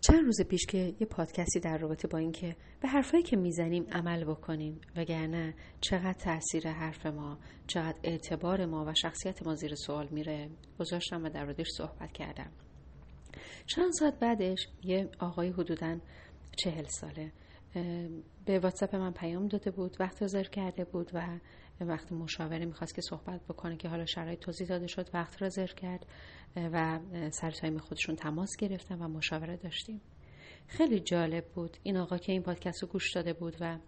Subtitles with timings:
[0.00, 4.24] چند روز پیش که یه پادکستی در رابطه با اینکه به حرفایی که می‌زنیم عمل
[4.24, 10.50] بکنیم وگرنه چقدر تاثیر حرف ما چقدر اعتبار ما و شخصیت ما زیر سوال میره
[10.78, 12.50] گذاشتم و در موردش صحبت کردم.
[13.66, 15.98] چند ساعت بعدش یه آقای حدودا
[16.56, 17.32] چهل ساله
[18.44, 21.38] به واتساپ من پیام داده بود وقت رزرو کرده بود و
[21.80, 26.06] وقت مشاوره می‌خواست که صحبت بکنه که حالا شرایط توضیح داده شد وقت رزرو کرد
[26.56, 30.00] و سر تایم خودشون تماس گرفتن و مشاوره داشتیم.
[30.66, 33.78] خیلی جالب بود این آقا که این پادکست رو گوش داده بود و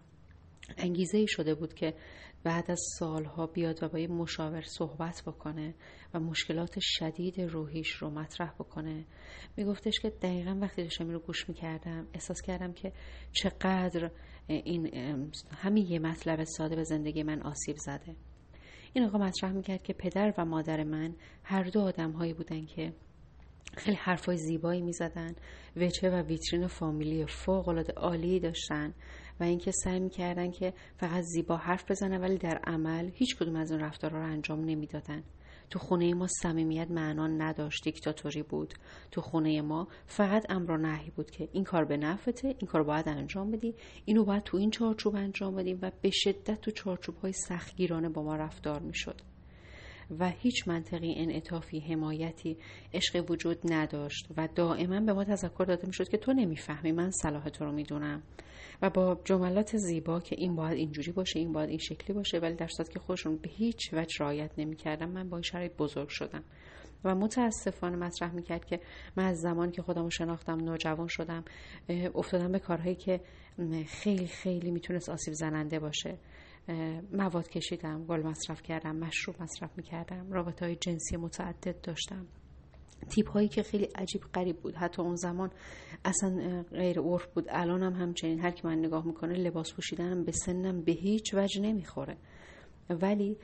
[0.77, 1.93] انگیزه ای شده بود که
[2.43, 5.75] بعد از سالها بیاد و با یه مشاور صحبت بکنه
[6.13, 9.05] و مشکلات شدید روحیش رو مطرح بکنه.
[9.57, 12.93] میگفتش که دقیقا وقتی داشتم رو گوش می‌کردم احساس کردم که
[13.31, 14.11] چقدر
[14.47, 14.89] این
[15.57, 18.15] همین یه مطلب ساده به زندگی من آسیب زده.
[18.93, 22.93] این آقا مطرح می‌کرد که پدر و مادر من هر دو آدم هایی بودن که
[23.77, 25.35] خیلی حرفای زیبایی می‌زدن.
[25.75, 28.93] وچه و ویترین فامیلی فوق العاده عالی داشتن
[29.39, 33.71] و اینکه سعی می‌کردن که فقط زیبا حرف بزنن ولی در عمل هیچ کدوم از
[33.71, 35.23] اون رفتارها رو انجام نمی‌دادن.
[35.69, 38.73] تو خونه ما صمیمیت معنا نداشت دیکتاتوری بود.
[39.11, 42.83] تو خونه ما فقط امر و نهی بود که این کار به نفته این کار
[42.83, 47.15] باید انجام بدی اینو باید تو این چارچوب انجام بدیم و به شدت تو چارچوب
[47.15, 49.21] های سختگیرانه با ما رفتار می‌شد.
[50.19, 52.57] و هیچ منطقی انعطافی حمایتی
[52.93, 57.49] عشق وجود نداشت و دائما به ما تذکر داده می‌شد که تو نمی‌فهمی من صلاح
[57.49, 58.23] تو رو می‌دونم.
[58.81, 62.55] و با جملات زیبا که این باید اینجوری باشه این باید این شکلی باشه ولی
[62.55, 66.43] در صورت که خودشون به هیچ وجه رعایت نمی‌کردم من با این شرایط بزرگ شدم.
[67.03, 68.79] و متاسفانه مطرح می‌کرد که
[69.15, 71.43] من از زمان که خودم رو شناختم نوجوان شدم
[72.15, 73.21] افتادم به کارهایی که
[73.87, 76.17] خیلی خیلی می‌تونست آسیب زننده باشه.
[77.13, 82.27] مواد کشیدم گل مصرف کردم مشروب مصرف می‌کردم رابطه های جنسی متعدد داشتم.
[83.09, 84.75] تیپ هایی که خیلی عجیب غریب بود.
[84.75, 85.51] حتی اون زمان
[86.05, 87.45] اصلا غیر عرف بود.
[87.49, 88.39] الان هم همچنین.
[88.39, 92.17] هر کی من نگاه می‌کنه لباس پوشیدنم به سنم به هیچ وجه نمی‌خوره.
[92.89, 93.37] ولی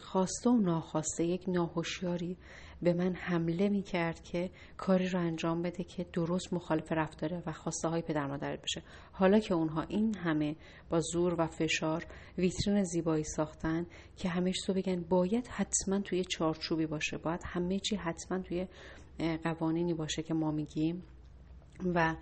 [0.00, 2.36] خواسته و ناخواسته یک ناهوشیاری
[2.82, 7.52] به من حمله می کرد که کاری رو انجام بده که درست مخالف رفتاره و
[7.52, 8.82] خواسته های پدر مادر بشه.
[9.12, 10.56] حالا که اونها این همه
[10.90, 12.06] با زور و فشار
[12.38, 17.96] ویترین زیبایی ساختن که همه تو بگن باید حتما توی چارچوبی باشه باید همه چی
[17.96, 18.66] حتما توی
[19.44, 21.02] قوانینی باشه که ما میگیم
[21.94, 22.14] و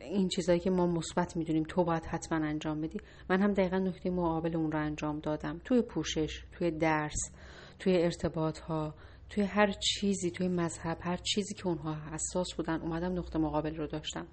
[0.00, 3.00] این چیزایی که ما مثبت می‌دونیم تو باید حتما انجام بدی.
[3.30, 5.60] من هم دقیقا نکته مقابل اون رو انجام دادم.
[5.64, 7.30] توی پوشش توی درس
[7.78, 8.94] توی ارتباط ها
[9.30, 13.86] توی هر چیزی توی مذهب هر چیزی که اونها حساس بودن اومدم نقطه مقابل رو
[13.86, 14.26] داشتم.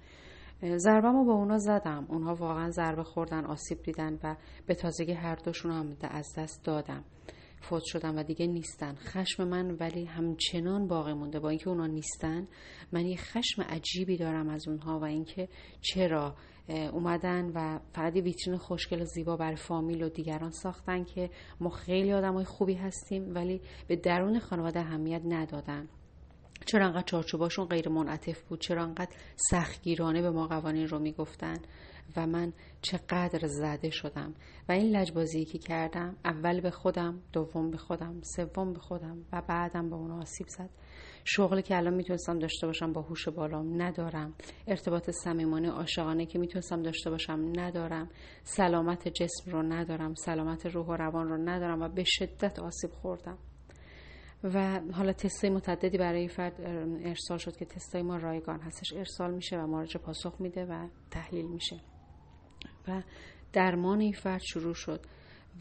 [0.76, 2.06] ضربه با اونا زدم.
[2.08, 4.36] اونها واقعا ضربه خوردن آسیب دیدن و
[4.66, 7.04] به تازگی هر دوشون هم از دست دادم.
[7.62, 8.94] فوت شدن و دیگه نیستن.
[8.94, 11.40] خشم من ولی همچنان باقی مونده.
[11.40, 12.48] با اینکه اونا نیستن
[12.92, 15.48] من یه خشم عجیبی دارم از اونها و اینکه
[15.80, 16.34] چرا
[16.68, 21.30] اومدن و فقط ویترین خوشگل و زیبا برای فامیل و دیگران ساختن که
[21.60, 25.88] ما خیلی آدمای خوبی هستیم ولی به درون خانواده اهمیت ندادن.
[26.66, 31.56] چرا انقدر چارچوباشون غیر منعطف بود؟ چرا انقدر سختگیرانه به ما قوانین رو می‌گفتن؟
[32.16, 32.52] و من
[32.82, 34.34] چقدر زده شدم؟
[34.68, 39.42] و این لجبازی که کردم اول به خودم دوم به خودم سوم به خودم و
[39.48, 40.70] بعدم به اون آسیب زد.
[41.24, 44.34] شغلی که الان می‌تونستم داشته باشم با هوش بالام ندارم.
[44.66, 48.08] ارتباط صمیمانه عاشقانه که می‌تونستم داشته باشم ندارم.
[48.42, 50.14] سلامت جسم رو ندارم.
[50.14, 53.38] سلامت روح و روان رو ندارم و به شدت آسیب خوردم.
[54.44, 56.60] و حالا تستای متعددی برای فرد
[57.04, 58.92] ارسال شد که تستای ما رایگان هستش.
[58.92, 61.80] ارسال میشه و مراجع پاسخ میده و تحلیل میشه.
[62.88, 63.02] و
[63.52, 65.00] درمان این فرد شروع شد.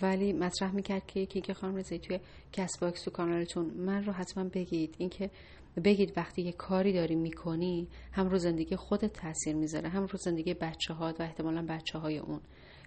[0.01, 2.19] ولی مطرح می‌کرد که یکی که خانم رضایی توی
[2.51, 4.95] Castbox تو کانالتون من رو حتما بگید.
[4.97, 5.29] اینکه
[5.83, 10.53] بگید وقتی یه کاری داری می‌کنی هم رو زندگی خودت تاثیر می‌ذاره هم رو زندگی
[10.53, 12.41] بچه ها و احتمالا بچه های اون.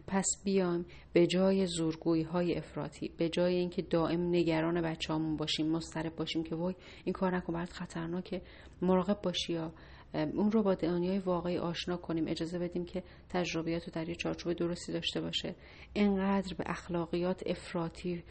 [0.06, 6.16] پس بیایم به جای زورگویی های افراطی به جای اینکه دائم نگران بچه‌هامون باشیم مضطرب
[6.16, 8.42] باشیم که وای این کار نکن برات خطرناکه
[8.82, 9.72] مراقب باشی یا
[10.14, 12.24] اون رو با دنیای واقعی آشنا کنیم.
[12.28, 15.54] اجازه بدیم که تجربیات رو در یه چارچوب درستی داشته باشه.
[15.94, 18.24] انقدر به اخلاقیات افراطی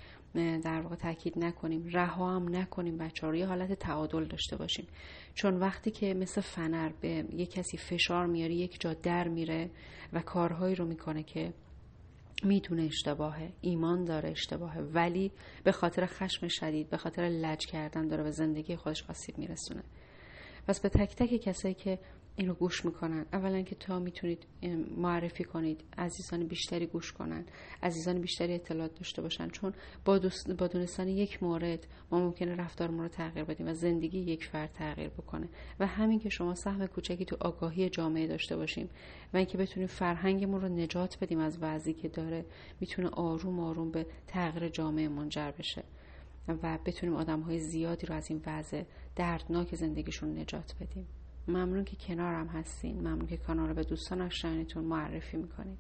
[0.64, 1.90] در واقع تاکید نکنیم.
[1.94, 4.88] رها هم نکنیم بچه رو یه حالت تعادل داشته باشیم.
[5.34, 9.70] چون وقتی که مثل فنر به یه کسی فشار میاری یک جا در میره
[10.14, 11.54] و کارهایی رو می‌کنه که
[12.46, 15.32] می‌تونه اشتباهه ایمان داره اشتباهه ولی
[15.64, 19.84] به خاطر خشم شدید به خاطر لج کردن داره به زندگی خودش آسیب میرسونه.
[20.68, 22.00] پس به تک تک کسایی که
[22.36, 23.26] اینو گوش می‌کنن.
[23.34, 24.46] اولا که تا می‌تونید
[24.98, 25.84] معرفی کنید.
[25.98, 27.46] عزیزان بیشتری گوش کنن.
[27.84, 29.48] عزیزان بیشتری اطلاعات داشته باشن.
[29.48, 29.74] چون
[30.06, 30.20] با,
[30.58, 35.10] با دونستان یک مورد ما ممکنه رفتارمون رو تغییر بدیم و زندگی یک فرد تغییر
[35.10, 35.50] بکنه.
[35.80, 38.90] و همین که شما سهم کوچکی تو آگاهی جامعه داشته باشیم
[39.34, 42.46] و اینکه بتونیم فرهنگمون رو نجات بدیم از وضعی که داره
[42.80, 45.84] می‌تونه آروم آروم به تغییر جامعه منجر بشه
[46.48, 48.84] و بتونیم آدم های زیادی رو از این وضع
[49.16, 51.08] دردناک زندگیشون نجات بدیم.
[51.48, 53.00] ممنون که کنارم هستین.
[53.00, 55.80] ممنون که کانال رو به دوستان آشنایانتون معرفی می‌کنید.